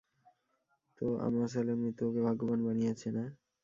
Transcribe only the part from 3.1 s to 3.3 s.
না?